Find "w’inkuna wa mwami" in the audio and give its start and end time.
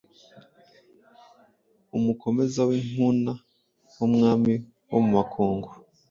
2.69-4.53